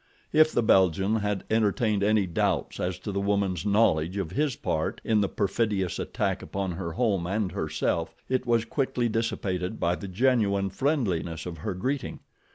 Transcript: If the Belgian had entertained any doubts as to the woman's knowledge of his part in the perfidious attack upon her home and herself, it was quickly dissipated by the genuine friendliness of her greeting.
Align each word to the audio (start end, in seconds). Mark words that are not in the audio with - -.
If 0.33 0.51
the 0.51 0.63
Belgian 0.63 1.17
had 1.17 1.43
entertained 1.51 2.01
any 2.01 2.25
doubts 2.25 2.79
as 2.79 2.97
to 3.01 3.11
the 3.11 3.19
woman's 3.21 3.67
knowledge 3.67 4.17
of 4.17 4.31
his 4.31 4.55
part 4.55 4.99
in 5.03 5.21
the 5.21 5.29
perfidious 5.29 5.99
attack 5.99 6.41
upon 6.41 6.71
her 6.71 6.93
home 6.93 7.27
and 7.27 7.51
herself, 7.51 8.15
it 8.27 8.47
was 8.47 8.65
quickly 8.65 9.07
dissipated 9.09 9.79
by 9.79 9.93
the 9.93 10.07
genuine 10.07 10.71
friendliness 10.71 11.45
of 11.45 11.59
her 11.59 11.75
greeting. 11.75 12.19